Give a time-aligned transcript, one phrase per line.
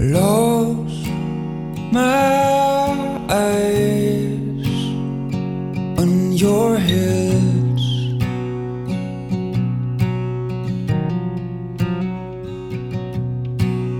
[0.00, 1.08] Lost
[1.90, 4.68] my eyes
[5.98, 7.84] on your hills.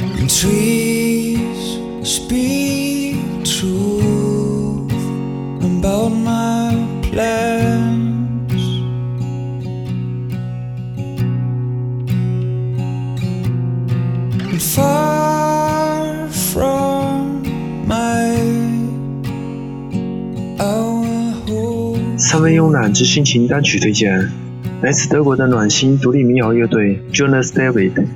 [0.00, 0.28] And
[22.26, 24.32] 三位慵懒之心情单曲推荐，
[24.80, 28.06] 来自德国的暖心独立民谣乐队 Jonas David，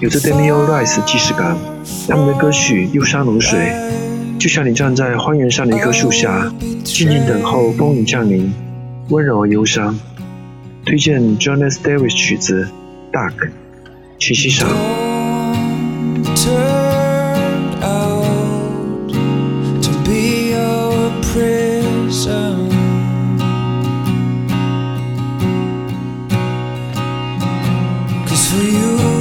[0.00, 1.56] 有着 Daniel Rice 的既视感。
[2.08, 3.72] 他们的歌曲忧伤如水，
[4.36, 8.52] 就像你站在花园上的一棵树下，静静等候风雨降临，
[9.10, 9.96] 温柔而忧伤。
[10.84, 12.68] 推荐 Jonas David 曲子
[13.16, 13.30] 《Dark》，
[14.18, 14.68] 请欣赏。
[28.56, 29.15] to you.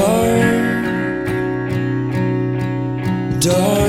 [0.00, 0.40] Dark,
[3.40, 3.79] dark.